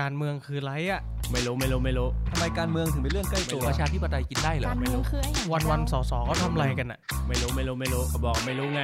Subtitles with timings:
[0.00, 1.00] การเมืองคือไรอะ
[1.32, 8.82] ไม่รู้ไม่รู้ไม่รู้ทำไมการเมืองถึงเป็นเรื่องใกล้ตัวประชาธิปไตยกินได้เหรอการเมืองคือไอ้อย่างวันวันๆสอสอเขาทำอะไรกันอะไม่รู้ไม่รู้ไม่รู้เขาบอกไม่รู้ไง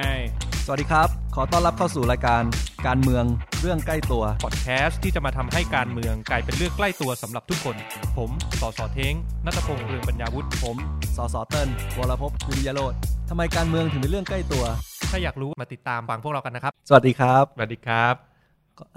[0.65, 2.43] สวัสดีครับ ขอต้อนรับเข้าสู่รายการ
[2.87, 3.25] การเมือง
[3.61, 7.75] เรื่องใกล้ตัวพอดแคสต์ที่จะมาทำให้การเมืองกลายเป็นเรื่องใกล้ตัวสำหรับทุกคน
[8.17, 8.29] ผม
[8.59, 9.13] สอสอเท้ง
[9.45, 10.77] นัตพงษ์เรืองปัญญาวุฒิผม
[11.17, 12.93] สสเติ้ลวรพพวิริยโรธ
[13.29, 14.63] ทำไมการเมืองถึงเป็นเรื่องใกล้ตัว
[15.11, 18.15] ถ้าอยากรู้มาติดตามฟังพวกเรากันนะครับ สวัสดีครับสวัสดีครับ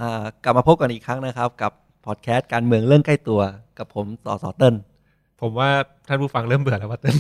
[0.00, 1.73] อ่ากลับมาพบกันอีกครั้งนะครับกับ
[2.09, 3.40] พอดแคสต์การเมืองเรื่องใกล้ตัว
[3.79, 4.75] กับผมสสเติ้ล
[5.40, 5.68] ผมว่า
[6.08, 7.17] ท่านผู้ฟังเริ่มเบื่อแล้วว่าเต้น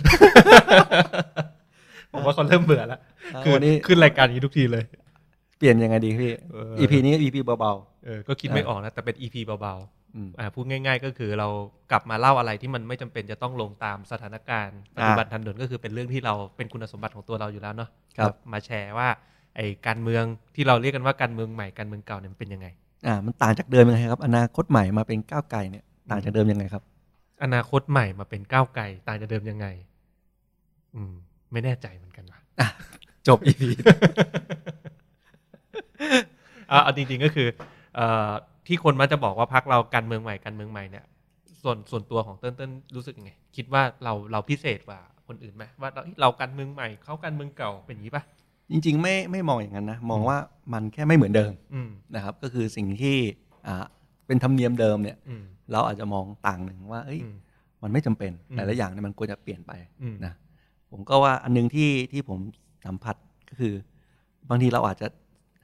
[2.12, 3.00] ผมว่าเขาเริ่มเบื่อแล้ว
[3.34, 4.84] อ่าคือวันนี้ขึ้นรายการอย่างนี้ทุกทีเลย
[5.58, 7.72] เปลี่ยนยังไงดีพี่เออ EP นี้ EP เบา
[8.04, 11.48] เออก็คิดไม่ออกนะแต่เป็น EP เบาๆอืมๆอ่าพูดง่าย ๆ ก็คือเรา
[11.90, 19.08] กลับมาเล่าอะไรที่มันไม่จำเป็นจะต้องลงตามสถานการณ์ปัจจุบันทันด่วนก็คือเป็นเรื่องที่เราเป็นคุณสมบัติของตัวเราอยู่แล้วเนาะครับมาแชร์ว่า
[19.56, 22.66] ไอ้การเมืองที่เราเรียกกันว่าการเมืองใหม่การเมืองเก่าเนี่ยมันเป็นยังไง
[23.06, 26.82] อ่ามันต่างจากเดิมยังไงครับ อนาคตใหม่มาเป็นก้าวไกลเนี่ย ต่างจากเดิมยังไงครับ
[27.44, 29.66] อนาคตใหม่มาเป็นก้าวไกลต่างจากเดิมยังไง
[30.94, 31.14] อืม
[31.52, 32.40] ไม่แน่ใจเหมือนกันว่ะ
[33.28, 33.62] จบ EP
[36.70, 37.48] อะเอาจริงๆก็คือ
[37.96, 38.30] เอ่อ
[38.66, 41.04] ที่คนมักจะบอกว่าพักเราการเมืองใหม่การเมืองใหม่เนี่ย
[41.62, 48.24] ส่วนส่วนตัวของเติ้ลเติ้ลรู้สึกยังไง คิดว่าเราเราพิเศษกว่าคนอื่นไหมว่าเราเราการเมืองใหม่เขาการเมืองเก่าเป็นอย่างนี้ปะ
[48.70, 50.38] จริงๆ ไม่ไม่มองอย่างนั้นนะ มองว่า
[50.72, 53.16] มันแค่ไม่เหมือนเดิมอืมนะครับ ก็คือสิ่งที่
[53.66, 53.84] อ่า
[54.26, 57.36] เป็นธรรมเนียมเดิมเนี่ยอืมเราอาจจะมองต่างหนึ่งว่าเอ้ยอืม
[57.82, 60.32] มันไม่จำเป็นอืมหลายๆอย่างเนี่ยมันควรจะเปลี่ยนไปอืมนะ
[60.90, 62.38] ผมก็ว่าอันหนึงที่ที่ผม
[62.86, 63.16] สัมผัส
[63.48, 63.72] ก็คือ
[64.50, 65.08] บางทีเราอาจจะ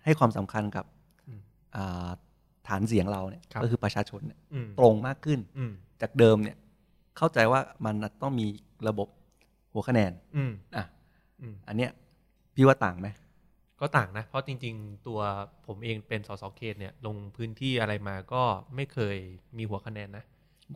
[0.05, 0.85] ให้ความสำคัญกับ
[1.29, 1.41] อืม
[1.77, 2.09] อ่า
[2.69, 6.57] ฐานเสียงเราเนี่ยครับก็คือประชาชนเนี่ยอืมตรงมากขึ้นอืมจากเดิมเนี่ย
[7.19, 8.47] เข้าใจว่ามันต้องมี
[8.89, 9.09] ระบบ
[9.73, 10.85] หัวคะแนนอืมอะ
[11.43, 11.91] อืมอันเนี้ย
[12.55, 13.09] พี่ว่าต่างไหม
[13.81, 15.21] ก็ต่างนะ เพราะจริง ๆ ตัว
[15.67, 18.43] ผมเองเป็นสสเขตเนี่ย ลงพื้นที่อะไรมาก็
[18.77, 19.17] ไม่เคย
[19.59, 20.25] มีหัวคะแนนนะ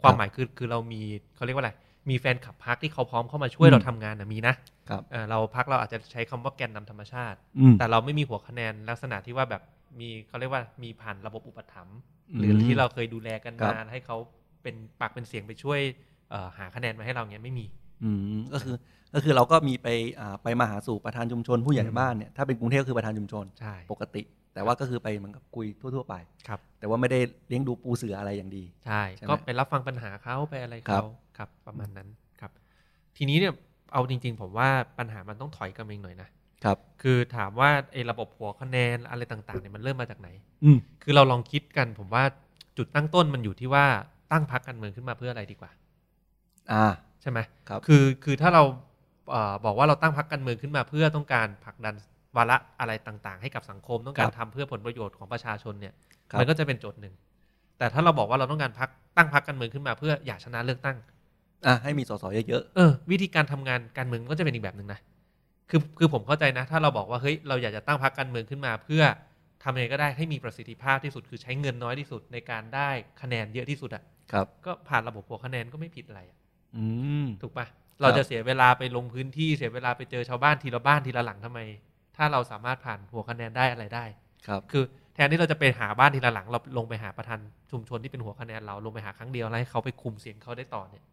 [0.03, 1.03] ความหมายคือคือเรามี
[1.37, 1.73] เขาเรียกว่าอะไร
[2.11, 4.55] มีแฟนขับพักที่เขาพร้อมเข้ามาช่วยอืมเราทำงานนะมีนะ
[4.89, 9.63] ครับเอ่อเราพักเราอาจจะใช้คำว่าแกนนำธรรมชาติอืมแต่เราไม่มีหัวคะแนนลักษณะที่ว่าแบบ
[10.01, 11.99] มีเขาเรียกว่ามีผ่านระบบอุปถัมภ์
[12.39, 14.17] หรือมที่เราเคยดูแลกันครับมาให้เขา
[14.63, 15.81] เป็นปากเป็นเสียงไปช่วย
[16.31, 17.67] เอ่อหาคะแนนมาให้เราเนี้ยไม่มี
[18.05, 18.77] อืมก็คือ
[19.15, 19.89] ก็คือเราก็มีไป
[20.21, 24.23] อ่าไปมาหาสู่ประธานชุมชนผู้ใหญ่อืมบ้านเนี่ยถ้าเป็นกรุงเทพก็คือประธานชุมชนใช่ปกติ
[24.55, 26.15] แต่ว่าก็คือไปเหมือนกับคุยทั่ว ๆ ไป
[26.49, 31.05] ครับ แต่ว่าไม่ได้เลี้ยงดูปูเสืออะไรอย่างดีใช่ใช่ไหมก็ไปรับฟังปัญหาเขาไปอะไรครัเขาบ
[31.39, 32.09] ครับประมาณนั้น
[32.41, 32.51] ครับ
[33.17, 33.53] ทีนี้เนี่ย
[33.93, 36.29] เอาจริง ๆ ผมว่าปัญหามันต้องถอยกันเองหน่อยนะ
[36.65, 40.29] ครับ คือถามว่าไอ้ระบบหัวคะแนนอะไรต่างๆเนี่ยมันเริ่มมาจากไหน
[40.65, 42.25] อืมคือเราลองคิดกันผมว่า
[42.77, 43.87] จุดตั้งต้นมันอยู่ที่ว่า
[44.33, 45.71] ตั้งพักการเมืองขึ้นมาเพื่ออะไรดีกว่า
[46.73, 46.85] อ่า
[47.23, 48.63] ใช่ไหมครับคือคือถ้าเรา
[49.31, 51.95] เอ่อบอกว่าเราตั้งพักการเมืองขึ้นมาเพื่อต้องการผลักดัน
[52.37, 55.95] วาระอะไรต่างๆ ให้กับสังคมต้องการทำเพื่อผลประโยชน์ของประชาชนเนี่ย
[56.31, 57.15] ครับมันก็จะเป็นโจทย์หนึ่ง
[57.79, 60.97] แต่ถ้าเราบอกว่าเราต้องการพักตั้งพักการเมืองขึ้นมาเพื่ออยากชนะเลือกตั้ง
[61.67, 65.01] อะให้มีสสเยอะเออวิธีการทำงานการเมืองก็จะเป็นอีกแบบหนึ่งนะ
[65.71, 69.03] คือคือผมเข้าใจนะ ถ้าเราบอกว่าเฮ้ยเราอยากจะตั้งพักการเมืองขึ้นมา เพื่อ
[69.63, 72.91] ทำยังไงก็ได้ให้มีประสิทธิภาพที่สุดคือใช้เงินน้อยที่สุดในการได้
[73.21, 76.38] คะแนนเยอะที่สุดอะๆครับก็ผ่านระบบหัวคะแนนก็ไม่ผิดอะไรอะอืม
[77.43, 77.67] ถูกปะ
[78.03, 81.61] เราจะเสียเวลาไปลงพื้นที่เสียเวลาไปเจอชาวบ้านทีละบ้านทีละหลังทำไม
[82.17, 84.05] ถ้าเราสามารถผ่านหัวคะแนนได้อะไรได้
[84.47, 84.85] ครับ คือ
[85.15, 87.39] แทนที่เราจะไปหาบ้านทีละหลัง เราลงไปหาประธาน
[87.71, 91.05] ชุมชนที่เป็นหัวคะแนนเราลงไปหาครั้งเดียวแล้วให้เขาไปคุมเสียงเขาได้ต่อเนี่ย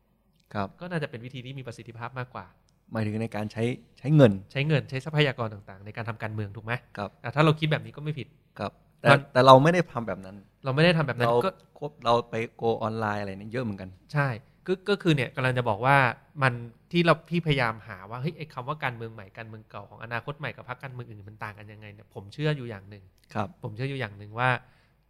[0.54, 2.46] ครับ ก็น่าจะเป็นวิธีที่มีประสิทธิภาพมากกว่า
[2.92, 3.64] หมายถึงในการใช้
[4.00, 8.28] ใช้เงิน ใช้เงินใช้ทรัพยากรต่างๆ ในการทำการเมืองถูกไหมครับอะถ้าเราคิดแบบนี้ก็ไม่ผิด
[8.60, 10.36] ครับ แต่มันแต่เราไม่ได้ทำแบบนั้น
[10.66, 14.28] เราไม่ได้ทำแบบนั้นเราก็ควบเราไปโกออนไลน์อะไรเนี่ยเยอะเหมือนกัน ใช่
[14.68, 15.98] ก็ก็คือเนี่ยกำลังจะบอกว่า
[16.44, 16.54] มัน
[16.92, 23.04] ที่เราพี่พยายามหาว่าเฮ้ยไอ้คำว่าการเมืองใหม่การเมืองเก่าของอนาคตใหม่กับพรรคการเมืองอื่นมันต่างกันยังไงเนี่ยผมเชื่ออยู่อย่างหนึ่ง
[23.34, 24.50] ครับ ผมเชื่ออยู่อย่างหนึ่งว่า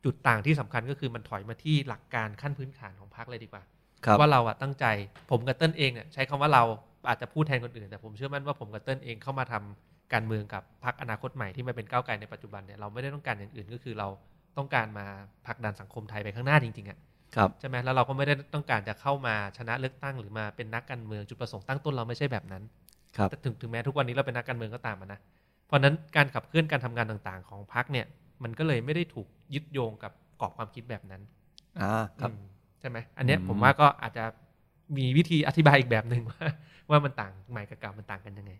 [0.04, 3.64] จุดต่างที่สำคัญก็คือมันถอยมาที่หลักการขั้นพื้นฐานของพรรคเลยดีกว่า
[4.06, 4.86] ครับว่าเราอะตั้งใจ
[5.32, 6.64] ผมกับเติ้ลเองเนี่ยใช้คำว่าเรา
[7.10, 14.08] อาจจะพูดแทนคนอื่น แต่ผมเชื่อมั่นว่าผมกับเติ้ลเองเข้ามาทำการเมืองกับพรรคอนาคตใหม่ที่มาเป็นก้าวไกลในปัจจุบันเนี่ยเราไม่ได้ต้องการอย่างอื่นก็คือเรา
[14.58, 15.06] ต้องการมา
[15.46, 17.00] ผลักดันสังคมไทยไปข้างหน้าจริงๆอะครับ
[17.60, 22.64] ใช่ไหมแล้วเราก็ไม่ได้ต้องการจะเข้ามาชนะเลือกตั้งหรือมาเป็นนักการเมืองจุดประสงค์ตั้งต้นเราไม่ใช่แบบนั้น
[23.18, 25.20] ครับแต่ถึงถึงแม้ทุกวันนี้เราเป็นนักการเมืองก็ตามอะนะ
[25.68, 28.06] เพราะฉะนั้นการขับเคลื่อนการทำงานต่างๆ ของพรรคเนี่ย
[28.44, 30.12] มันก็เลยไม่ได้ถูกยึดโยงกับ
[30.42, 31.22] กรอบความคิดแบบนั้น
[31.82, 31.92] อ่า
[32.22, 32.40] ครับอืม
[32.80, 34.24] ใช่ไหมอันเนี้ยอืมผมว่าก็อาจจะ
[34.98, 36.48] มีวิธีอธิบายอีกแบบหนึ่งว่า
[36.90, 38.54] ว่ามันต่างใหม่กับเก่ามันต่างกันยังไง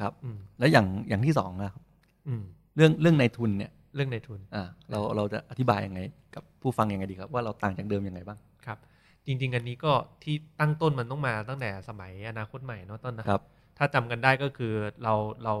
[0.00, 1.82] ครับ อืมแล้วอย่างอย่างที่สองนะครับ
[2.28, 2.42] อืม
[2.76, 6.00] เรื่องเรื่องในทุนเนี่ย เรื่องในทุนอ่าเราเราจะอธิบายยังไง
[6.34, 8.78] กับผู้ฟังยังไงดีครับ ว่าเราต่างจากเดิมยังไงบ้างครับ
[9.26, 9.92] จริง ๆ อันนี้ก็
[10.22, 13.42] ที่ตั้งต้นมันต้องมาตั้งแต่สมัยอนาคตใหม่เนาะต้นนะครับ
[13.78, 14.72] ถ้าจำกันได้ก็คือ
[15.04, 15.54] เราเรา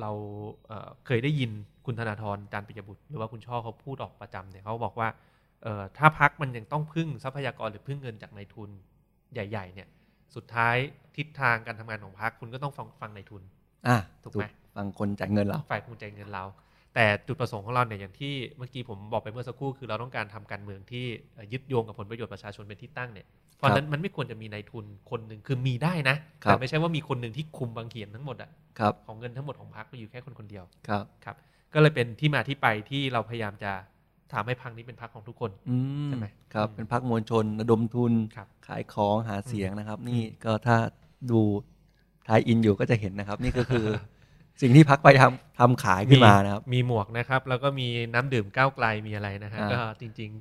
[0.00, 0.10] เรา
[0.66, 1.50] เอ่อเคยได้ยิน
[1.86, 5.08] คุณธนาธรจานปิยบุตร หรือว่าคุณช่อเขาพูดออกประจำเนี่ยเขาบอกว่า
[5.62, 8.70] เอ่อถ้าพักมันยังต้องพึ่งทรัพยากรหรือพึ่งเงินจากนายทุน
[9.32, 9.88] ใหญ่ ๆ เนี่ย
[10.34, 10.76] สุดท้าย
[11.16, 13.42] ทิศทางการทำงานของพักคุณก็ต้องฟังฟังนายทุน
[13.88, 14.44] อะถูกไหม
[14.76, 16.44] ฟังคนจ่ายเงินเราฝ่ายภูมิใจเงินเรา
[16.94, 21.04] แต่จุดประสงค์ของเราเนี่ยอย่างที่เมื่อกี้ผมบอกไปเมื่อสักครู่คือเราต้องการทำการเมืองที่
[21.34, 23.26] เอ่อยึดโยงกับผลประโยชน์ประชาชนเป็นที่ตั้งเนี่ย
[23.56, 31.36] เพราะฉะนั้นมันไม่ควรจะมีนายทุนคนหนึ่งคือมีได้นะครับแต่ไม่ใช่ว่ามีคนหนึ่งที่คุมบางเขียนทั้งหมดอะครับของเงินทั้งหมดของพรรคไปอยู่แค่คนคนเดียวครับครับ
[31.74, 33.72] ก็เลยเป็นที่มาที่ไปที่เราพยายามจะ
[34.32, 35.76] ทำให้พรรคนี้เป็นพรรคของทุกคนอื
[36.06, 40.76] มใช่ไหมครับอืมเป็นพักมวลชนระดมทุนครับขายของหาเสียงนะครับ นี่ก็ถ้า
[41.30, 41.40] ดู
[42.28, 43.86] ทายอินอยู่ก็จะเห็นนะครับ นี่ก็คือ
[44.60, 50.32] สิ่งที่พักไปทำทำขายขึ้นมานะครับ มีหมวกนะครับ แล้วก็มีน้ำดื่มก้าวไกลมีอะไรนะฮะอ่าก็จริง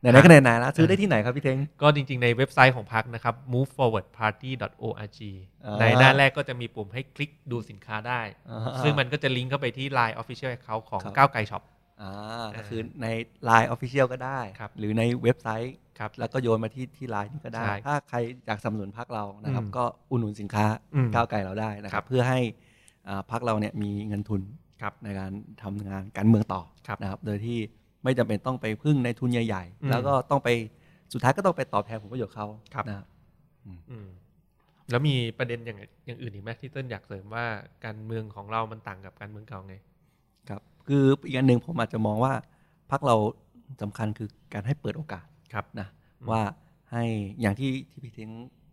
[0.00, 5.18] ไหนๆก็ไหนๆแล้วซื้อได้ที่ไหนครับพี่เท้งๆก็จริง ๆ ในเว็บไซต์ของพรรคนะครับ moveforwardparty.org
[5.64, 8.20] อ่าในหน้าแรกก็จะมีปุ่มให้คลิกดูสินค้าได้
[8.50, 11.62] อ่าซึ่งมันก็จะลิงก์เข้าไปที่ Line Official Account ของครับก้าวไกลช็อป
[12.02, 13.06] อ่าก็คือใน
[13.48, 22.65] Line Official ก็ได้ครับหรือในเว็บไซต์ครับแล้วก็โยนมาที่ที่ไลน์นี่ก็ได้ใช่ถ้าใครอยากสนับสนุนพักเรานะครับอืมก็อุดหนุนสินค้าอืมก้าวไกลเราได้นะคครัรับบเพื่อให้อ่า
[23.30, 24.40] พักเราเนี่ยมีเงินทุน
[24.82, 25.30] ครับในการ
[25.62, 27.58] ทำงานการเมืองต่อครับนะครับ โดยที่
[28.04, 30.48] ไม่จำเป็นต้องไปพึ่งในทุนใหญ่อืมๆแล้วก็ต้องไป
[31.12, 33.06] สุดท้ายก็ต้องไปตอบแทนผลประโยชน์เขาครับนะครับ
[33.90, 34.08] อืม
[34.90, 37.44] แล้วมีประเด็นอย่างอย่างอื่นอีกไหมที่เต้นอยากเสริมว่า
[37.84, 39.74] การเมืองของเรามันต่างกับการเมืองเก่าไง
[40.48, 42.32] ครับ คืออีกอันหนึ่งผมอาจจะมองว่า
[42.90, 43.16] พักเรา
[43.82, 45.88] สำคัญคือการให้เปิดโอกาสครับนะ
[46.20, 46.42] อืมว่า
[46.92, 47.04] ให้
[47.40, 48.30] อย่างที่ที่พี่เท้ง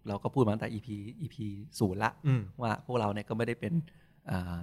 [0.07, 0.87] เราก็พูดมาตั้งแต่ EP
[1.21, 1.35] EP
[1.79, 4.02] ศูนย์ละอืมว่าพวกเราเนี่ยก็ไม่ได้เป็นอ่า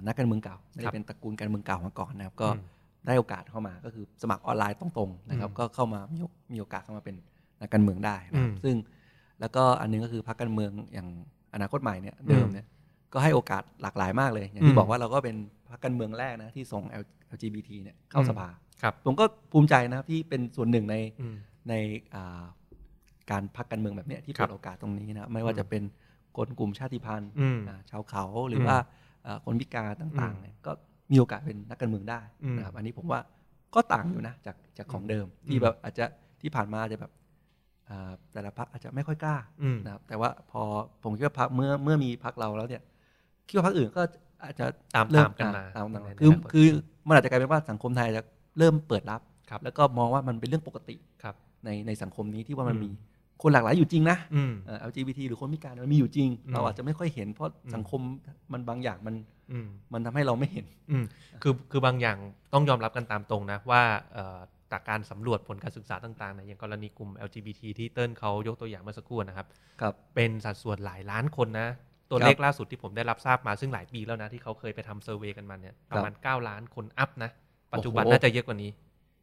[0.07, 2.63] นักการเมืองเก่าไม่ครัได้บเป็นตระกูลการเมืองเก่ามาก่อนนะครับ ก็อืม
[3.07, 7.15] ได้โอกาสเข้ามาก็คือสมัครออนไลน์ตรงๆนะครับอืมก็เข้ามามีโอมีโอกาสเข้ามาเป็น
[7.61, 8.75] นักการเมืองได้นะครับอืมซึ่ง
[9.39, 11.07] แล้วก็อันนึงก็คือพรรคการเมืองอย่าง
[11.53, 12.65] อนาคตใหม่เนี่ยเดิมเนี่ย
[13.13, 15.35] ก็ให้โอกาสหลากหลายมากเลย อย่างอืที่มบอกว่าเราก็เป็น
[15.69, 18.49] พรรคการเมืองแรกนะที่ส่ง L- LGBT เนี่ยเข้าอืมสภา
[18.81, 21.35] ครับผมก็ภูมิใจนะครับที่เป็นส่วนหนึ่งในอืม
[21.69, 21.73] ใน
[22.15, 22.43] อ่า
[23.31, 25.83] การพักการเมืองแบบเนี้ยที่ครัเปิบดโอกาสตรงนี้นะครับไม่ว่าอืมจะเป็น
[26.37, 28.79] คนกลุ่มชาติพันธุ์อืมอ่าชาวเขาหรืออมว่าอ่า
[29.45, 30.71] คนพิการต่างอืมๆเนี่ยก็
[31.11, 33.19] มีโอกาสเป็นนักการเมืองได้อืมนะครับอันนี้ผมว่า
[33.75, 36.05] ก็ต่างอยู่นะจากจากของเดิมที่อืมแบบอาจจะ
[36.41, 37.11] ที่ผ่านมาอาจจะแบบ
[37.89, 40.61] อ่าแต่ละพักอาจจะไม่ค่อยกล้าอืมนะครับแต่ว่าพอ
[41.03, 42.81] ผมคิดว่าพักเมื่อเมื่อมีพักเราแล้วเนี่ย
[43.47, 44.03] คิดว่าพักอื่นก็
[44.43, 44.65] อาจจะ
[44.95, 46.65] ตามเริ่ตามกันมาอ่ตามตามในคืออนาคตคือ
[47.07, 48.23] มันอาจจะกลายเป็นว่าสังคมไทยจะ
[48.59, 51.35] เริ่มเปิดรับครับแล้วก็มองว่ามันเป็นเรื่องปกติครับ
[51.65, 52.89] ในในสังคมนี้ที่ว่ามันอืมมี
[53.41, 58.01] คนหลากหลายอยู่จริงนะอืมเอ่อ LGBT หรือคนพิการมันมีอยู่จริงอืมเราอาจจะไม่ค่อยเห็นเพราะอืมสังคม
[58.53, 59.15] มันบางอย่างมัน
[59.51, 61.05] อืมมันทำให้เราไม่เห็นอืม
[61.41, 62.17] คือคือบางอย่าง
[62.53, 63.81] ต้องยอมรับกันตามตรงนะว่า
[64.13, 64.39] เอ่อ
[64.71, 69.47] จากการสำรวจผลการศึกษาต่างๆเนี่ยอย่างกรณีกลุ่ม LGBT ที่เติ้ลเขายกตัวอย่างเมื่อสักครู่นะครับ
[69.81, 71.67] ครับเป็นสัดส่วนหลายล้านคนนะ
[72.09, 77.31] ตัวครับเลขล่าสุดที่ผมได้รับทราบมาซึ่งหลายปีแล้วนะ ที่เขาเคยไปทำเซอร์เวยกันมาเนี่ยประมาณ 9 ล้านคนอัพนะ
[77.73, 78.71] ปัจจุบันโอ้โหน่าจะเยอะกว่านี้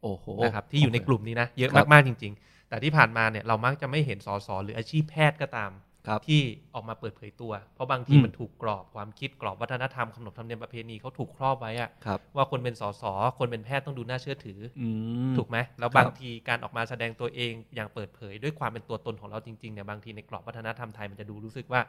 [0.03, 5.71] โอ้โหนะครับที่อยู่ในกลุ่มนี้นะ เยอะครับมากๆจริง ๆ แต่ที่ผ่านมาเนี่ยเรามักจะไม่เห็นสสหรืออาชีพแพทย์ก็ตาม
[6.07, 6.41] ครับที่
[6.75, 13.03] ออกมาเปิดเผยตัว เพราะบางทีอืมมันถูกกรอบความคิดกรอบวัฒนธรรมขนบธรรมเนียมประเพณีเขาถูกครอบไว้อะครับว่าคนเป็นสส
[13.39, 14.87] คนเป็นแพทย์ต้องดูน่าเชื่อถืออื
[15.31, 21.81] มถูกไหมแล้วครับบางทีการออกมาแสดงตัวเองอย่างเปิดเผย ด้วยความเป็นตัวตนของเราจริงๆเนี่ยบางทีในกรอบวัฒนธรรมไทยมันจะดูรู้สึกว่า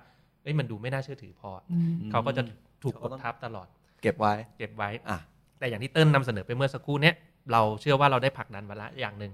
[0.43, 2.43] เอ้ยมันดูไม่น่าเชื่อถือพออืมเขาก็จะ
[2.83, 3.67] ถูกเขากก็ดต้องทับตลอด
[4.03, 5.19] เก็บไว้เก็บไว้อะ
[5.59, 7.15] แต่อย่างที่เติ้ลนำเสนอไปเมื่อสักครู่เนี้ย
[7.53, 9.33] เราเชื่อว่าเราได้ผลักดันมาละอย่างหนึ่ง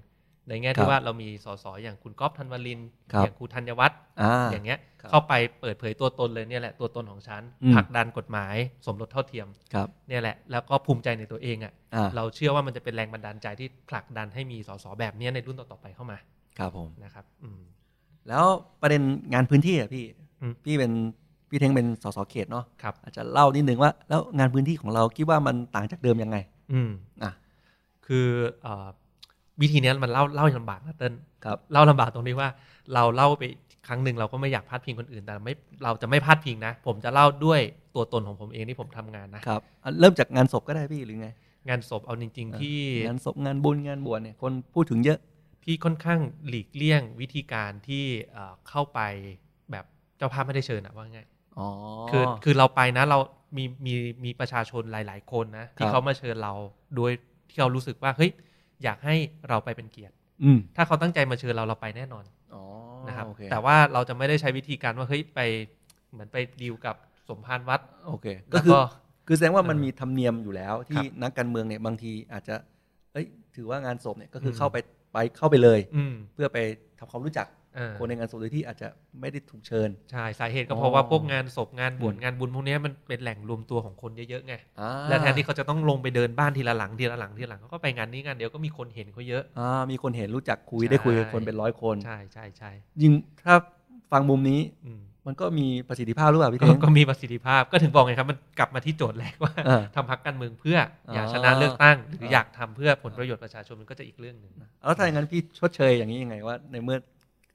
[0.49, 2.81] ในแง่ครัที่บว่าเรามีสสอย่างคุณก๊อฟธันวลิน
[3.13, 16.19] ครับอย่างครูธัญวัฒน์อ่าอย่างเงี้ยครับเข้าไปเปิดเผยตัวตนเลยเนี่ยแหละตัวตนของฉันอืมผลักดันกฎหมายสมรสเท่าเทียมครับเนี่ยแหละแล้วก็ภูมิใจในตัวเองอะอ่าเราเชื่อว่ามันจะเป็นแรงบันดาลใจที่ผลักดันให้มีสสแบบเนี้ยในรุ่นต่อๆไปเข้ามา
[16.59, 17.61] ครับผมนะครับอืม
[18.29, 18.45] แล้ว
[18.81, 20.05] ประเด็นงานพื้นที่อะพี่
[20.41, 20.93] อืมพี่เป็น
[21.51, 26.37] พี่เท้งเป็นสสเขตเนาะครับอาจจะเล่านิดนึงว่า แล้วงานพื้นที่ของเราคิดว่ามันต่างจากเดิมยังไง
[26.73, 26.91] อืม
[27.23, 27.33] อะ
[28.07, 28.29] คือ
[28.63, 28.89] เอ่อ
[29.63, 31.13] วิธีเนี้ยมันเล่าเล่าลำบากนะเติ้ล
[31.45, 32.49] ครับเล่าลำบากตรงที่ว่า
[32.95, 33.43] เราเล่าไป
[33.87, 37.61] ครั้งหนึ่งเราก็ไม่อยากพาดพิงคนอื่น แต่ไม่เราจะไม่พาดพิงนะ ผมจะเล่าด้วย
[37.95, 41.29] ตัวตนของผมเองที่ผมทำงานนะครับอะเริ่มจากงานศพก็ได้พี่หรือไง
[41.69, 45.19] งานศพเอาจริง ๆ ที่งานศพงานบุญงานบวชเนี่ยคนพูดถึงเยอะ
[45.65, 49.01] ที่ค่อนข้างหลีกเลี่ยงวิธีการที่เอ่อเข้าไป
[49.71, 49.85] แบบ
[50.19, 51.21] เจ้าภาพไม่ได้เชิญอะว่าไง
[51.59, 51.69] อ๋อ
[52.11, 53.19] คือคือเราไปนะเรา
[53.57, 53.95] มีมี
[54.25, 56.53] มีประชาชนหลาย ๆ คนนะที่ครับเขามาเชิญเรา
[56.97, 57.13] โดย
[57.49, 58.31] ที่เขารู้สึกว่าเฮ้ย
[58.85, 59.17] อยากให้
[59.49, 60.15] เราไปเป็นเกียรติ
[60.45, 62.65] อืมถ้าเขาตั้งใจมาเชิญเราเราไปแน่นอนอ๋อ
[63.09, 65.41] นะครับโอเคแต่ว่าเราจะไม่ได้ใช้วิธีการว่าเฮ้ยไป
[66.13, 66.97] เหมือนไปดีลกับ
[67.29, 68.81] สมภารวัดโอเคก็แล้วคือก็
[69.27, 72.55] คือแสดงว่ามันเออมีธรรมเนียมอยู่แล้ว ที่ครับนักการเมืองเนี่ยบางทีอาจจะ
[73.13, 74.77] เอ้ยถือว่างานศพเนี่ยก็คืออมเข้าไป
[75.17, 76.59] ไปเข้าไปเลย อืม เพื่อไป
[76.99, 77.47] ทำความรู้จัก
[77.77, 78.89] เออคนในงานศพโดยที่อาจจะ
[79.21, 92.71] ไม่ได้ถูกเชิญ ใช่สาเหตุก็อ๋อเพราะว่าพวกงานศพงานบวชอืม งานบุญพวกเนี้ยมันเป็นแหล่งรวมตัวของคนเยอะๆไงอ่าและแทนที่เขาจะต้องลงไปเดินบ้านทีละหลังทีละหลังทีละหลังเขาก็ไปงานนี้งานเดียวก็มีคนเห็นเขาเยอะ อ่ามีคนเห็นรู้จักคุยใช่ ได้คุยกับคนเป็นร้อยคน ใช่ใช่ใช่
[93.03, 93.13] ยิ่ง
[93.45, 93.55] ถ้า
[94.13, 100.79] ฟังมุมนี้อืม มันก็มีประสิทธิภาพหรือเปล่าพี่ก็เท้งก็มีประสิทธิภาพก็ถึงบอกไงครับมันกลับมาที่โจทย์แรกว่าเออทำพักการเมืองเพื่อ
[101.15, 104.53] อยากอ๋อชนะเลือกตั้ง หรือเออออยากทำเพื่อผลประโยชน์ประชาชนมันก็จะอีกเรื่องหนึ่ง
[104.85, 106.99] แล้วถ้าอย่างนั้นพี่ชดเชยอย่างนี้ยังไงว่า ในเมื่อ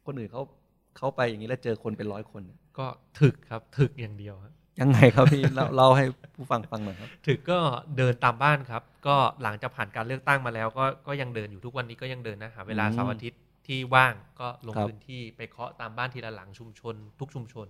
[0.06, 0.42] คนอื่นเขา
[0.98, 2.86] เขาไปอย่างนี้แล้วเจอคนเป็นร้อยคนเนี่ยก็
[3.20, 7.60] ถึกครับถึกอย่างเดียวครับยังไงครับพี่เล่าเล่าให้ผู้ฟังฟังหน่อยครับถึกก็
[7.98, 17.68] เดินตามบ้านครับ ก็หลังจากผ่านการเลือกตั้งมาแล้ว ก็ก็ยังเดินอยู่ทุกวันนี้ก็ยังเดินนะหาเวลาอืมเสาร์อาทิตย์ ที่ว่างก็ลงครับพื้นที่ไปเคาะตามบ้านทีละหลังชุมชน ทุกชุมชน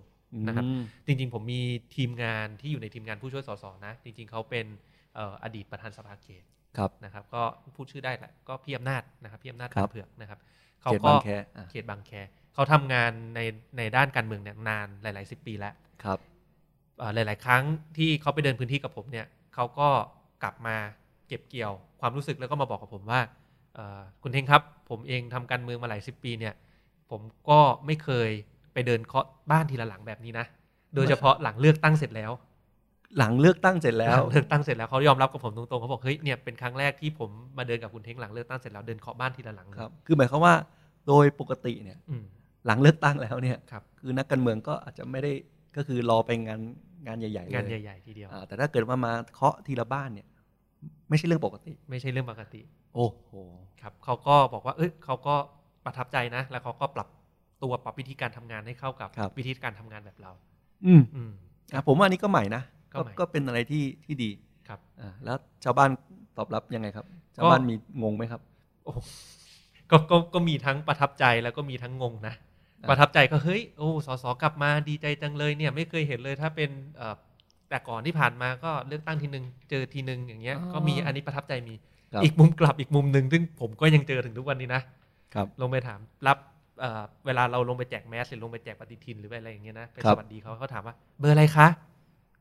[0.48, 1.62] นะครับอืมจริง ๆ ผมมี
[1.96, 4.66] ทีมงานที่อยู่ในทีมงานผู้ช่วยสสนะ จริง ๆเขาเป็น
[5.16, 6.44] เอ่ออดีตประธานสภาเขต
[6.78, 7.44] ครับนะครับ ก็
[7.76, 10.40] พูดชื่อได้แหละก็พี่อำนาจนะครับพี่อำนาจครับเผือกนะครับ
[10.82, 12.12] เขาเขตก็บางแคอะเขตบางแค
[12.54, 13.40] เขาทำงานใน
[13.78, 16.20] ในด้านการเมืองเนี่ยนานหลาย ๆ สิบปีแล้วครับ
[16.98, 17.64] เอ่อหลาย ๆ ครั้ง
[17.98, 19.90] ที่เขาไปเดินพื้นที่กับผมเนี่ยเขาก็
[20.44, 20.78] กลับมา
[21.28, 23.41] เก็บเกี่ยวความรู้สึกแล้วก็มาบอกกับผมว่าเอ่อ
[24.24, 26.54] คุณเทงครับผมเองทำการเมืองมาหลายสิบปีเนี่ย
[27.12, 28.30] ผมก็ไม่เคย
[28.74, 30.46] ไปเดินเคาะบ้านทีละหลังแบบนี้นะ
[30.96, 32.32] โดยเฉพาะหลังเลือกตั้งเสร็จแล้ว
[33.18, 40.54] หลังเลือกตั้งเสร็จแล้วหงเลือกตั้งเสร็จแล้วเขายอมรับกับผมตรงๆเขาบอกเฮ้ยเนี่ยเป็นครั้งแรกที่ผมมาเดินกับคุณเทงหลังเลือกตั้งเสร็จแล้วเดินเคาะบ้านทีละหลังครับ คือหมายความว่า
[41.08, 42.24] โดยปกติเนี่ยอืม
[42.66, 45.32] หลังเลือกตั้งแล้วเนี่ยครับคือนักการเมืองก็อาจจะไม่ได้
[45.76, 46.60] ก็คือรอไปงาน
[47.08, 50.28] งานใหญ่ๆเลยงานใหญ่ๆทีเดียวอ่าแต่ถ้าเกิดว่ามาเคาะทีละบ้านเนี่ย
[51.10, 52.62] ไม่ใช่เรื่องปกติ ไม่ใช่เรื่องปกติ
[52.96, 53.32] โอ้โห
[53.82, 55.36] ครับเขาก็บอกว่าเอ้ยเขาก็
[55.86, 57.08] ประทับใจนะ แล้วเขาก็ปรับ
[57.64, 60.32] ตัวปรับวิธีการทำงานให้เข้ากับครับวิธีการทำงานแบบเรา
[60.86, 61.32] อืมอืม
[61.74, 64.30] อะผมว่าอันนี้ก็ใหม่นะก็ใหม่ก็เป็นอะไรที่ที่ดี
[64.68, 65.90] ครับอ่าแล้วชาวบ้าน
[66.38, 67.06] ตอบรับยังไงครับ
[67.36, 68.42] ชาวบ้านมีงงไหมครับ
[68.86, 68.94] โอ้
[69.92, 72.36] ก็ก็ก็มีทั้งประทับใจแล้วก็มีทั้งงงนะ
[72.84, 77.16] อ่าประทับใจก็เฮ้ยโอ้สสกลับมาดีใจจังเลยเนี่ยไม่เคยเห็นเลยถ้าเป็นเอ่อ
[77.70, 84.82] แต่ก่อนที่ผ่านมาก็เลือกตั้งทีหนึ่งเจอทีหนึ่งอย่างเงี้ยก็มีอันนี้ประทับใจมีครับ อีกมุมกลับอีกมุมหนึ่งซึ่งผมก็ยังเจอถึงทุกวันนี้นะ
[85.34, 86.38] ครับลงไปถามรับ
[86.80, 91.68] เอ่อเวลาเราลงไปแจกแมสหรือลงไปแจกปฏิทินหรืออะไรอย่างเงี้ยนะไปครัสบวัสดีเขาเขาถามว่าเบอร์อะไรคะ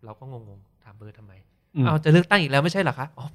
[0.04, 1.32] เราก็งงๆถามเบอร์ทำไม
[1.76, 3.26] อืมเอาจะเลือกตั้งอีกแล้วไม่ใช่เหรอคะอ๋อ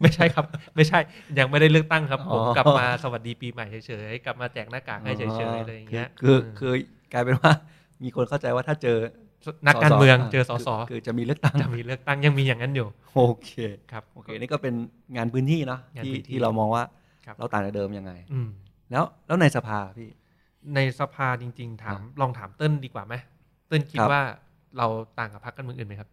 [0.00, 0.44] ไม่ใช่ครับ
[0.76, 0.98] ไม่ใช่
[1.38, 5.22] ยังไม่ได้เลือกตั้งครับผมอ๋อกลับมาสวัสดีปีใหม่เฉยๆกลับมาแจกหน้ากากให้เฉ
[5.54, 6.72] ยๆอะไรอย่างเงี้ยคือมคือคือ
[7.12, 7.52] กลายเป็นว่า
[8.02, 8.98] มีคนเข้าใจว่าถ้าเจอ
[9.66, 13.50] นักการเมืองาเจอสสคือคือจะมีเลือกตั้งจะมีเลือกตั้งยังมีอย่างนั้นอยู่โอเค
[13.92, 14.74] ครับโอเคนี่ก็เป็น
[15.16, 16.84] งานพื้นที่เนาะงานที่พื้นที่ที่เรามองว่า
[17.26, 18.48] ครับเราต่างจากเดิมยังไงอืม
[18.90, 20.10] แล้วแล้วในสภาพี่
[20.74, 23.14] ในสภาจริง ๆ ถามอ่าลองถามเติ้ลดีกว่าไหม
[23.68, 24.22] เติ้ลคิดครับว่า
[24.78, 24.86] เรา
[25.18, 26.08] ต่างกับพรรคการเมืองอื่นไหมครับ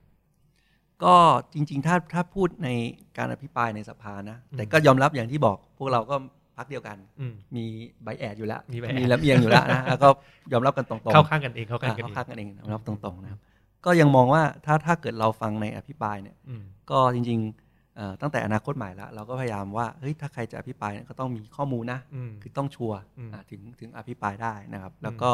[1.03, 1.15] ก็
[1.53, 2.69] จริง ๆ ถ้าถ้าพูดใน
[3.17, 6.15] การอภิปรายในสภานะอืมแต่ก็ยอมรับอย่างที่บอก พวกเราก็
[6.59, 7.65] พักเดียวกันอืมมี
[8.03, 10.07] ใบแอดอยู่แล้วมีใบแอดมีลำเอียงอยู่แล้วนะ แล้วก็
[10.51, 13.39] ยอมรับกันตรงๆ เข้าข้างกันเอง เข้าข้างอ่ากันเข้าเองข้างกันเองยอมรับตรงๆนะครับ
[13.85, 25.31] ก็ยังมองว่าถ้าถ้าเกิดเราฟังในอภิปรายเนี่ยอืมก็จริงๆเอ่อตั้งแต่อนาคตใหม่แล้วเราก็พยายามว่า เฮ้ย ถ้าใครจะอภิปรายเนี่ยก็ต้องมีข้อมูลนะอืมคือต้องชัวร์อืมอ่าถึงถึงอภิปรายได้นะครับ แล้วอืมก็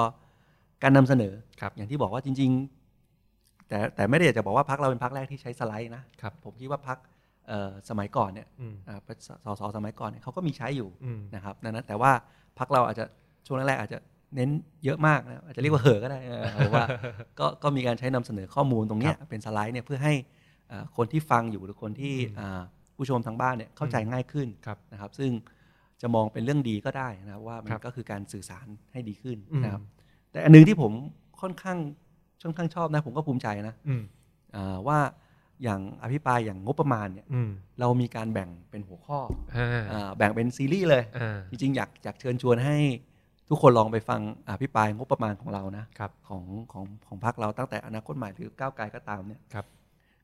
[0.84, 6.98] การนำเสนอครับอย่างที่บอกว่าจริง ๆ แต่แต่ไม่ได้อยากจะบอกว่าพักเราเป็นพักแรกที่ใช้สไลด์นะครับผมคิดว่าพัก
[7.90, 12.12] สมัยก่อนเนี่ยอืมอ่าสสสสมัยก่อนเนี่ยเขาก็มีใช้อยู่อืมนะครับดังนั้นแต่ว่า
[12.60, 13.06] พักเราอาจจะ
[13.46, 14.00] ช่วงแรกๆอาจจะ
[14.36, 14.50] เน้น
[14.86, 16.86] เยอะมากนะอาจจะเรียกว่าเหอะก็ได้เออเพราะว่า
[17.40, 20.14] ก็ก็มีการใช้นำเสนอข้อมูลตรงเนี้ยเป็นสไลด์เนี่ยเพื่อให้
[20.70, 22.62] เอ่อคนที่ฟังอยู่หรือคนที่อืมอ่า
[22.98, 25.32] ผู้ชมทางบ้านเนี่ยเข้าใจง่ายขึ้นครับนะครับ ซึ่ง
[26.02, 29.82] จะมองเป็นเรื่องดีก็ได้นะครับว่ามัครันบก็คือการสื่อสารให้ดีขึ้นอืมนะครับ
[30.32, 30.92] แต่อันหนึงที่ผม
[31.42, 31.78] ค่อนข้าง
[32.44, 34.04] ค่อนข้างชอบนะผมก็ภูมิใจนะอืม
[34.56, 35.00] อ่าว่า
[35.64, 39.20] อย่างอภิปรายอย่างงบประมาณเนี่ยอืมเรามีการแบ่งเป็นหัวข้อ
[39.58, 42.78] อ่าอ่าแบ่งเป็นซีรีส์เลยอ่าจริงๆ อยากอยากเชิญชวนให้
[43.50, 49.66] ทุกคนลองไปฟังอภิปรายงบประมาณของเรานะครับของของของพรรคเราตั้งแต่อนาคตใหม่หรือก้าวไกลก็ตามเนี่ยครับ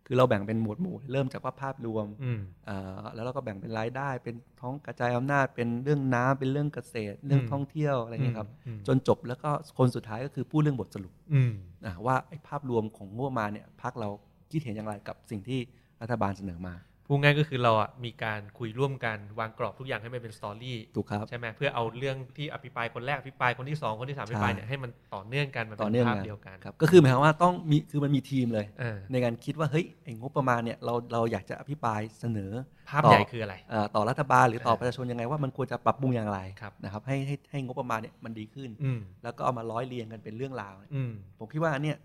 [0.08, 11.52] คือเราแบ่งเป็นหมวดหมู่เริ่มจากว่าภาพรวมอืมเอ่อแล้วเราก็แบ่งเป็นรายได้ เป็นท้องกระจายอำนาจเป็นเรื่องน้ำเป็นเรื่องเกษตร เรื่องอืมท่องเที่ยวอะไรเงี้ยครับอืมจนจบแล้วก็คนสุดท้ายก็คือพูดเรื่องบทสรุปอืม
[11.86, 14.10] นะว่าไอ้ภาพรวมของงบประมาณเนี่ยพรรคเรา
[14.54, 15.60] คิดเห็นอย่างไรกับสิ่งที่
[16.02, 16.76] รัฐบาลเสนอมา
[17.08, 32.52] พูดง่ายก็คือเราอะมีการคุยร่วมกันวางกรอบทุกอย่างให้มันเป็นสตอรี่ถูกครับใช่ไหมเพื่อเอาเรื่องที่อภิปรายคนแรกอภิปรายคนที่สองคนที่สามอภิปรายใช่เนี่ยให้มันต่อเนื่องกันมันต่อเป็นเนื่องภาพกันเดียวกันครับก็คือหมายความว่าต้องมีคือมันมีทีมเลยเออในการคิดว่าเฮ้ยไอ้งบประมาณเนี่ยเราเราอยากจะอภิปรายเสนอ
[32.90, 41.98] ภาพต่อใหญ่คืออะไรเอ่อต่อรัฐบาลหรือต่อเออประชาชนยังไงว่ามันควรจะปรับปรุงอย่างไรครับนะครับให้ให้ให้งบประมาณเนี่ยมันดีขึ้นอืมแล้วก็เอามาร้อยเรียงกันเป็นเรื่องราวอืมผมคิดว่าอันเนี่ย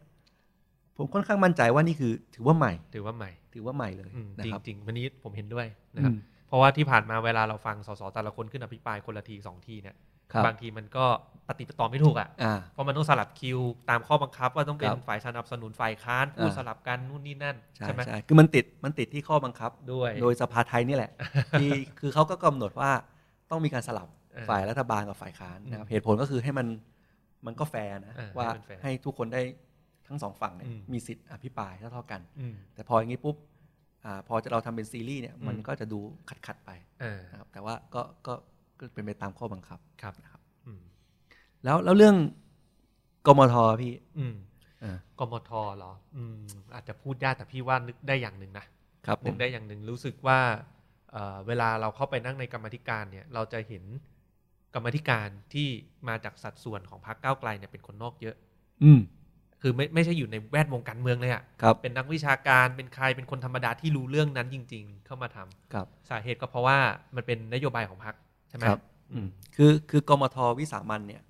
[0.97, 9.97] ผมค่อนข้างมั่นใจว่านี่คือ ถือว่าใหม่ ถือว่าใหม่ ถือว่าใหม่เลยอืมนะจริงครับจริงวันนี้ผมเห็นด้วยนะครับอืมเพราะว่าที่ผ่านมาเวลาเราฟังสสแต่ละคนขึ้นอภิปรายคนละทีสองทีเนี่ย
[10.33, 11.05] ครับบางทีมันก็
[11.49, 13.59] ปฏิปต่อไม่ถูกอะอ่าเพราะมันต้องสลับคิว
[13.91, 21.11] ตามข้อบังคับว่าต้องเป็นครับฝ่ายสนับสนุนฝ่ายค้านพูดอ่าสลับกันนู่นนี่นั่นใช่ใช่ไหมใช่คือมันติดมันติดที่ข้อบังคับด้วย โดยสภาไทยนี่แหละ
[21.61, 21.69] ที่
[22.01, 22.91] คือเขาก็กำหนดว่า
[23.51, 26.67] ต้องมีการสลับเออฝ่ายรัฐบาลกับฝ่ายค้านนะครับอืมเหตุผลก็คือให้มัน
[27.47, 29.43] มันก็แฟร์นะเออว่าให้มันแฟร์ให้ทุกคนได้
[30.09, 33.37] ทั้งสองฝั่งเนี่ยอืมมีสิทธิ์อภิปรายเท่าๆกันอืมแต่พออย่างนี้ปุ๊บ
[34.05, 35.99] อ่าพอจะเราทำเป็นซีรีส์เนี่ยอืมมันก็จะดู
[36.29, 36.71] ขัดขัดๆไป
[37.01, 38.35] เออนะครับแต่ว่าก็ก็
[38.79, 40.81] ก็เป็นไปตามข้อบังคับครับนะครับอืม
[41.65, 42.17] แล้วแล้วเรื่อง
[43.27, 44.37] กมธ.พี่อืม
[44.85, 46.39] อ่ากมธ.เหรออืม
[46.75, 48.67] อาจจะพูดยากแต่พี่ว่านึกได้อย่างหนึ่งนะ
[49.07, 50.39] ครับผนึมกได้อย่างหนึ่งรู้สึกว่า
[51.13, 53.85] เอ่อเวลาเราเข้าไปนั่งในกรรมาธิการเนี่ย เราจะเห็น
[54.75, 55.69] กรรมาธิการที่
[56.09, 58.37] มาจากสัดส่วนของพรรคก้าวไกลเนี่ยเป็นคนนอกเยอะ
[58.85, 59.01] อืม
[59.69, 66.79] คือไม่ไม่ใช่อยู่ในแวดวงการเมืองเลยอะครับเป็นนักวิชาการเป็นใครเป็นคนธรรมดาที่รู้เรื่องนั้นจริง ๆ เข้ามาทำครับสาเหตุก็เพราะว่า
[67.17, 68.15] มันเป็นนโยบายของพรรค
[68.49, 68.81] ใช่ไหมครับ
[69.13, 71.23] อืมคือคือกมทวิสามันเนี่ย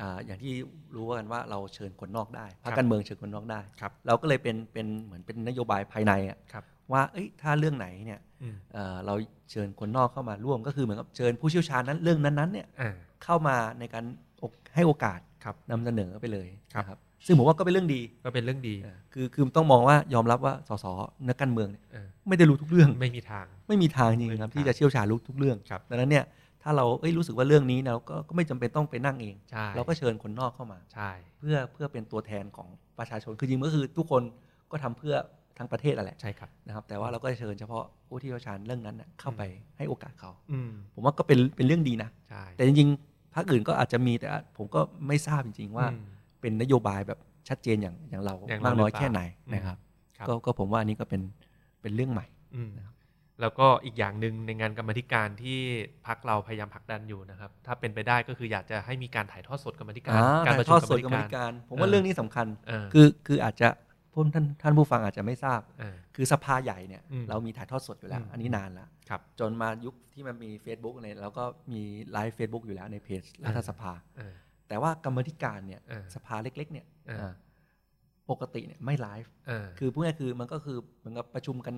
[0.00, 0.52] อ่าอย่างที่
[0.94, 9.14] รู้กันว่าเราเชิญคนนอกได้พรรคการเมืองเชิญคนนอกได้ครับเราก็เลยเป็นเป็นเหมือนเป็นนโยบายภายในอะครับว่าเอ้ยถ้าเรื่องไหนเนี่ยอืมเอ่อเรา
[9.50, 14.04] เชิญคนนอกเข้ามาร่วมก็คือเหมือนกับเชิญผู้เชี่ยวชาญนั้นเรื่องนั้นๆเนี่ยอ่าเข้ามาในการ
[14.42, 20.84] อกให้โอกาสครับนำเสนอไปเลยครับนะครับ ซึ่งผมว่าก็เป็นเรื่องดีก็เป็นเรื่องดีเออคือคือต้องมองว่ายอมรับว่าสส
[21.28, 26.24] นักการเมืองเนี่ยเออไม่ได้รู้ทุกเรื่องไม่มีทาง ไม่มีทางจริงไม่มีๆครับทางที่จะเชี่ยวชาญรู้ทุกเรื่องครับดังนั้นเนี่ย
[26.62, 34.22] ถ้าเราเอ้ยรู้สึกว่าเรื่องนี้เราก็ก็ไม่จำเป็นต้องไปนั่งเองใช่เราก็เชิญคนนอกเข้ามาใช่เพื่อเพื่อเป็นตัวแทนของประชาชนคือจริงๆก็คือทุกคน
[34.70, 35.14] ก็ทำเพื่อ
[35.58, 39.42] ทั้งประเทศนั่นแหละใช่ครับนะครับ แต่ว่าเราก็เชิญเฉพาะผู้ที่เชี่ยวชาญเรื่องนั้นน่ะเข้าไป
[39.78, 46.02] ให้โอกาสเขาอืมผมว่าก็เป็นเป็นเรื่องดีนะใช่แต่จริงๆพรรคอื่นก็อาจจะมีแต่ผมก็ไม่ทราบจริง ๆ ว่าอืม
[46.40, 47.18] เป็นนโยบายแบบ
[47.48, 49.78] ชัดเจนอย่างอย่างเราอย่างเรามากน้อยหรือเปล่าแค่ไหนอืมนะครับ
[50.18, 51.22] ครับ ก็ก็ผมว่าอันนี้ก็เป็น
[51.82, 52.94] เป็นเรื่องใหม่อืมนะครับ
[53.40, 55.58] แล้วก็อีกอย่างหนึ่งในงานกรรมาธิการที่
[56.06, 63.68] พักเราพยายามผลักดันอยู่นะครับ ถ้าเป็นไปได้ก็คืออยากจะให้มีการถ่ายทอดสดกรรมาธิการอ่าการถ่าประยทชุอมดกรสรดมาธิกรรมการธิการ ผมเอว่าอเรื่องนี้สำคัญเออคือคืออาจจะ
[64.12, 71.80] พวกท่านท่านผู้ฟังอาจจะไม่ทราบเออคือสภาใหญ่เนี่ยอืมเรามีถ่ายทอดสดอยู่แล้วอืมอันนี้นานแล้วครับจนมายุคที่มันมี Facebook เนี่ยเราก็มี
[72.12, 74.34] ไลฟ์ Facebook อยู่แล้วในเพจรัฐสภาเออ
[74.70, 77.32] แต่ว่ากรรมาธิการเนี่ยเออสภาเล็ก ๆ เนี่ยเอออ่า
[78.30, 81.74] ปกติเนี่ยไม่ไลฟ์เออคือพูดง่ายๆคือมันก็คือเหมือนกับประชุมกัน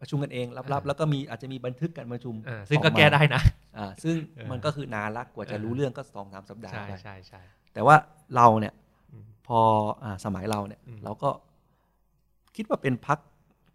[0.00, 3.42] ประชุมกันเองลับเออๆแล้วก็มีอาจจะมีบันทึกการประชุมเออซึ่งก็ออมาแก้ได้นะ
[3.78, 7.40] อ่าซึ่งเออมันก็คือนานละกว่าจะเออรู้เรื่องก็สองสามสัปดาห์ใช่ไปใช่ใช่
[7.74, 7.96] แต่ว่า
[8.36, 8.74] เราเนี่ย
[9.12, 9.60] อืมพอ
[10.02, 11.30] อาสมัยเราเนี่ยอืมเราก็
[12.56, 13.18] คิดว่าเป็นพัก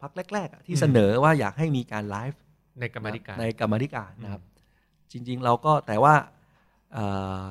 [0.02, 2.40] พักแรกๆอะที่อืมเสนอว่าอยากให้มีการไลฟ์
[2.80, 4.42] ในกรรมาธิการในกรรมาธิการอืมนะครับ
[5.12, 6.16] จริง ๆ เราก็แต่ว่า
[6.94, 7.06] เอ่
[7.48, 7.50] อ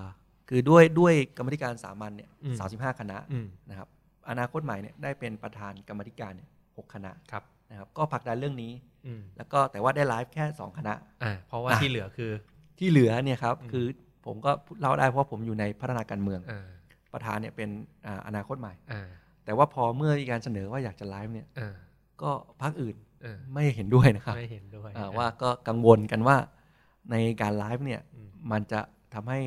[0.50, 3.88] คือด้วยด้วยกรรมาธิการสามัญเนี่ยสามสิบห้าคณะอืมนะครับ
[4.30, 8.72] อนาคตใหม่เนี่ยได้เป็นประธานกรรมาธิการเนี่ยหกคณะครับนะครับ ก็ผลักดันเรื่องนี้
[9.06, 12.32] อืมแล้วก็แต่ว่าได้ไลฟ์แค่สองคณะอ่าเพราะว่าอะที่เหลือคือ
[12.78, 13.86] ที่เหลือเนี่ยครับอืมคือ
[14.26, 16.68] ผมก็เล่าได้เพราะผมอยู่ในพัฒนาการเมืองอ่า
[17.12, 17.68] ประธานเนี่ยเป็น
[18.06, 19.02] อ่าอนาคตใหม่อ่า
[19.44, 21.74] แต่ว่าพอเมื่อมีการเสนอว่าอยากจะไลฟ์เนี่ยอ่า
[22.22, 22.30] ก็
[22.62, 26.36] พรรคอื่นเออไม่เห็นด้วยนะครับไม่เห็นด้วยอ่าว่าก็กังวลกันว่า
[27.10, 28.80] ในการไลฟ์เนี่ยอืมมันจะ
[29.14, 29.40] ทำให้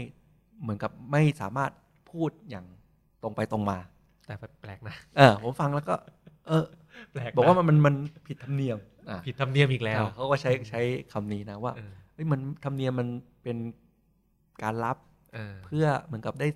[0.64, 1.72] เหมือนกับไม่สามารถ
[2.12, 2.66] พูดอย่าง
[3.24, 3.78] ตรงไปตรงมา
[4.26, 5.96] แต่แปลกนะเออผมฟังแล้วก็
[6.48, 6.66] เออ
[7.12, 7.96] แปลกนะบอกว่ามันมันมัน
[8.28, 8.78] ผิดธรรมเนียม
[9.10, 10.82] อ่าผิดธรรมเนียมอีกแล้วอ่าเขาก็ใช้ใช้
[11.14, 13.08] คำนี้นะว่าเออเฮ้ยมันธรรมเนียมมัน
[13.44, 13.58] เป็น
[14.64, 14.98] การรับ
[15.34, 16.48] เออเพื่อเหมือนกับได้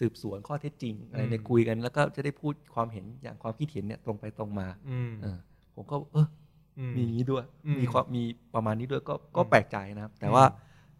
[0.00, 5.38] สืบสวนข้อเท็จจริง อะไรในยอืมคุยกัน แล้วก็จะได้พูดความเห็นอย่างความคิดเห็นเนี่ยตรงไปตรงมาอืมเออ
[5.74, 6.28] ผมก็ เออ
[6.78, 8.22] อืมมีอย่างนี้ด้วยอืมมีความมี
[8.54, 10.44] ประมาณนี้ด้วยก็ก็อืมแปลกใจนะครับ แต่อืมว่า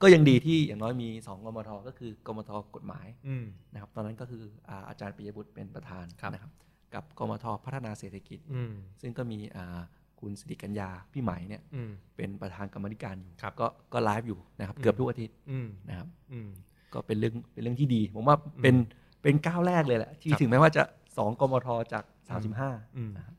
[0.03, 6.53] ก็ยังดีที่อย่างน้อยมีสองกมทก็คือกมทกฎหมายอืมนะครับ ตอนนั้นก็คืออาอาจารย์ปิยบุตรเป็นประธานครับนะครับ
[6.95, 9.81] กับกมทพัฒนาเศรษฐกิจอืมซึ่งก็มีอ่า
[10.21, 16.49] คุณสิริกัญญาพี่ไหมเนี่ยอืมเป็นประธานกรรมาธิการอยู่ครับก็ก็ไลฟ์อยู่นะครับอืมเกือบทุกอาทิตย์อืมนะครับอืม
[16.93, 18.75] ก็เป็นเรื่องเป็นเรื่องที่ดี ผมว่าเป็น
[19.23, 20.83] เป็นก้าวแรกเลยแหละที่ครับถึงแม้ว่าจะ
[21.19, 23.37] สองกมทจากอืม35นะครับ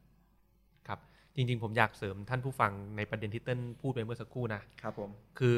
[0.87, 0.99] ครับ
[1.35, 5.57] จริง ๆ ผมอยากเสริมท่านผู้ฟังในประเด็นที่เต้นพูดไปเมื่อสักครู่นะครับผมคือ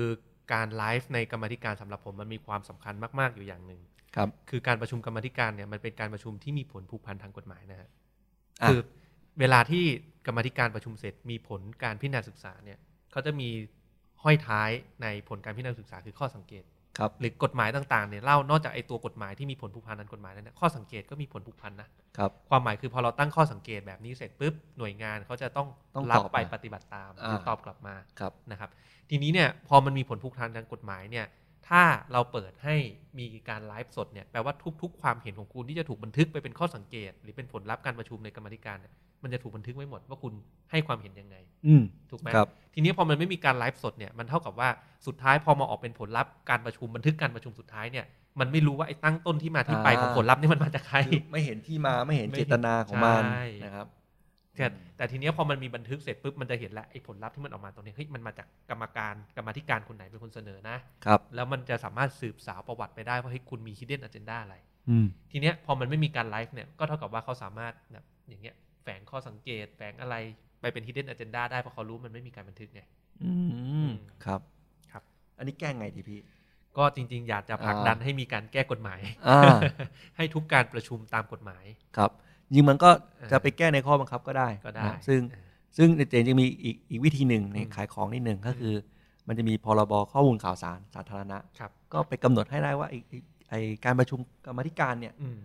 [0.53, 3.81] การไลฟ์ในกรรมาธิการสำหรับผมมันมีความสำคัญมาก ๆ อยู่อย่างหนึ่ง
[4.15, 7.89] ครับ คือการประชุมกรรมาธิการเนี่ยมันเป็นการประชุมที่มีผลผูกพันทางกฎหมายนะฮะ
[8.62, 8.79] อะคือ
[9.39, 9.86] เวลาที่
[10.25, 12.79] กรรมาธิการประชุมเสร็จมีผลการพิจารณาศึกษาเนี่ย
[13.12, 13.49] เขาจะมี
[14.23, 14.69] ห้อยท้าย
[15.01, 16.63] ในผลการพิจารณาศึกษาคือข้อสังเกต
[16.97, 28.69] ครับหรือกฎหมายต่างๆเนี่ยเล่านอกจากไอ้ตัวกฎหมายที่มีผลผูกพันทางกฎหมายแล้วเนี่ยข้อสังเกตก็มีผลผูกพันนะครับความหมายคือพอเราตั้งข้อสังเกตแบบนี้เสร็จปุ๊บหน่วยงานเขาจะต้องต้องรับตอบไปมาปฏิบัติตามอ่าหรือตอบกลับมาครับนะครับ
[29.10, 31.25] ทีนี้เนี่ยพอมันมีผลผูกพันทางกฎหมายเนี่ย
[31.69, 32.75] ถ้าเราเปิดให้
[33.19, 40.34] มีการไลฟ์สดเนี่ยแปลว่าทุก ๆ ความเห็นของคุณที่จะถูกบันทึกไปเป็นข้อสังเกต หรือเป็นผลลัพธ์การประชุมในกรรมาธิการเนี่ย มันจะถูกบันทึกไว้หมดว่าคุณ
[40.71, 41.36] ให้ความเห็นยังไง
[41.67, 44.69] อืมถูกไหมครับทีนี้พอมันไม่มีการไลฟ์สดเนี่ยมันเท่ากับว่า
[45.08, 48.06] สุดท้ายพอมาออกเป็นผลลัพธ์การประชุมบันทึกการประชุมสุดท้ายเนี่ย
[48.39, 53.88] มันไม่รู้ว่าไอ้ตั้งต้นที่มาที่ไปอ่าของผลลัพธ์นี่มันมาจากใครคือไม่เห็นที่มาไม่เห็นไม่เจเห็นตนาของมันใช่นะครับ
[54.58, 64.56] แต่แต่ทีเนี้ยพอมันมีบันทึกเสร็จปุ๊บมันจะเห็นแล้วไอ้ผลลัพธ์ที่มันออกมาตรงนี้เฮ้ยมันมาจากกรรมการกรรมาธิการคนไหนเป็นคนเสนอนะครับแล้วมันจะสามารถสืบสาวประวัติไปได้ว่าเฮ้ยคุณมี hidden agenda อะไร
[64.89, 70.15] อืมทีเนี้ยพอมันไม่มีการไลฟ์เนี่ยก็เท่ากับว่าเขาสามารถแบบอย่างเงี้ยแฝงข้อสังเกต แฝงอะไร
[70.62, 72.82] ไปเป็น hidden agenda ได้เพราะเขารู้มันไม่มีการบันทึกไง
[73.23, 73.32] อื
[73.88, 73.89] ม
[74.26, 74.41] ครับ
[74.91, 75.04] ครับ
[75.38, 76.19] อันนี้แก้ไงดีพี่
[76.78, 79.60] ก็จริง ๆ อยากจะผลักดันให้มีการแก้กฎหมายอ่า
[80.17, 81.65] ให้ทุกการประชุมตามกฎหมาย
[81.97, 82.12] ครับ
[82.54, 85.47] ยิงมันก็เออจะไปแก้ในข้อบังคับก็ได้ก็ได้นะซึ่งเออ
[85.78, 88.73] ซึ่งจริงๆจะมีอีกอีกวิธีหนึ่งในอืมขายของนิดหนึ่งก็คือ
[89.28, 93.17] มันจะมีพรบข้อมูลข่าวสารสาธารณะครับก็ไปกำหนดให้ได้ว่าไอ้ไอ้
[93.50, 93.54] ไอ
[93.86, 95.38] การประชุมกรรมาธิการเนี่ยอืม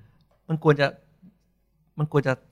[0.49, 0.87] มันควรจะ
[1.99, 2.37] มันควรจะเอ่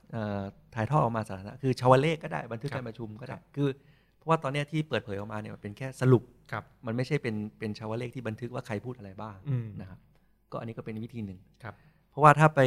[0.75, 3.69] ถ่ายทอดออกมาสาธารณะคือชาวเลขก็ได้บันทึกครับการประชุมก็คได้รับคือ
[4.17, 9.99] เพราะว่าตอนเนี้ยที่เปิดเผยออกมาเนี่ยมันเป็นแค่สรุปครับมันไม่ใช่เป็นเป็นชาวเลขที่บันทึกว่าใครพูดอะไรบ้างอืมนะครับ
[10.51, 11.75] ก็อันนี้ก็เป็นวิธีหนึ่งครับ
[12.11, 12.59] เพราะว่าถ้าไป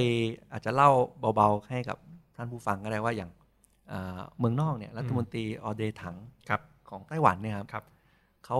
[0.52, 0.90] อาจจะเล่า
[1.36, 1.98] เบาๆให้กับ
[2.36, 3.30] ท่านผู้ฟังก็ได้ว่าอย่าง
[3.88, 6.16] เอ่อเมืองนอกเนี่ยรัฐมนตรีออเดถัง
[6.48, 7.84] ครับของไต้หวันเนี่ยครับครับ
[8.46, 8.58] เขา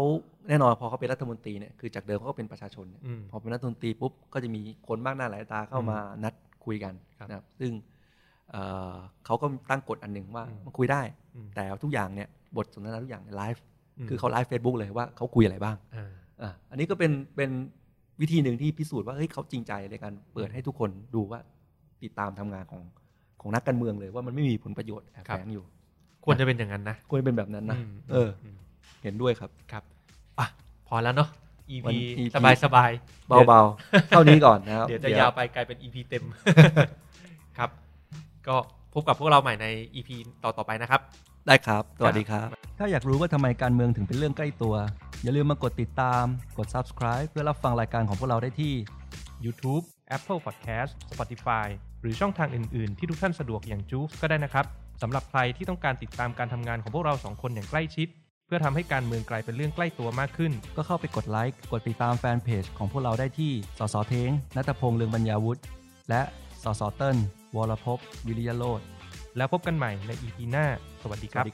[0.48, 7.70] แน่นอนพอเขาเป็นรัฐมนตรีเนี่ยคือจากเดิมเขาก็เป็นประชาชนเนี่ยอืมพอเป็นรัฐมนตรีปุ๊บก็จะมีคนมากหน้าหลายตาเข้ามานัดคุยกันครับนะครับซึ่ง
[8.50, 8.94] เอ่อ
[9.26, 11.02] เขาก็ตั้งกฎอันหนึ่งว่าอืมมันคุยได้
[11.34, 13.62] อืมแต่ทุกอย่างเนี่ยบทสนทนาทุกอย่างไลฟ์
[14.04, 16.10] มดคือเขา live Facebook เลยว่าเขาคุยอะไรบ้างอ่า
[16.42, 17.50] อะอันนี้ก็เป็นเป็น
[18.20, 21.40] วิธีหนึ่งที่พิสูจน์ว่าเฮ้ยเขาจริงใจในการเปิดให้ทุกคนดูว่า
[22.02, 22.82] ติดตามทำงานของ
[23.40, 25.64] ของนักการเมืองเลยว่ามันไม่มีผลประโยชน์แอบแฝงอยู่
[26.24, 28.58] ควรจะเป็นอย่างนั้นนะควรเป็นแบบนั้นนะอืมเออม
[29.02, 29.82] เห็นด้วยครับครับ
[30.38, 30.46] อะ
[30.88, 31.28] พอแล้วเนาะ
[31.86, 32.90] วั EP น EP สบายสบาย
[33.48, 36.24] เบาๆเท่านี้ก่อนนะครับเดี๋ยวจะยาวไปกลายเป็น EP เต็ม
[37.58, 37.70] ครับ
[38.48, 38.56] ก็
[38.94, 40.10] พบกับพวกเราใหม่ใน EP
[40.42, 41.00] ต่อๆไปนะครับ
[41.46, 44.74] ได้ครับ สวัสดีครับ ถ้าอยากรู้ว่าทำไมการเมืองถึงเป็นเรื่องใกล้ตัว
[45.22, 46.24] อย่าลืมมากดติดตาม
[46.58, 48.72] กด subscribe เพื่อรับฟังรายการของพวกเราได้ที่
[49.44, 49.84] YouTube
[50.16, 51.66] Apple Podcast Spotify
[52.00, 54.66] หรือช่องทางอื่น ๆ ที่ทุกท่านสะดวกอย่างจูฟก็ได้นะครับ
[55.02, 58.08] สำหรับใครที่ต้องการติดตามการทำงานของพวกเราสองคนอย่างใกล้ชิด
[58.46, 65.60] เพื่อทำให้การเมืองกลายเป็นเรื่องใกล้ตัวมากขึ้น ก็เข้าไปกดไลค์ กดติดตามแฟนเพจของพวกเราได้ที่ สสเทงนัตพงษ์เลืองบรรยาวุฒิ
[66.10, 66.22] และ
[66.62, 67.16] สสเติ้ล
[67.56, 67.86] วรพ
[68.26, 68.80] วิริยโลด
[69.36, 70.66] แล้วพบกันใหม่ใน EP หน้า
[71.02, 71.44] สวัสดีครับ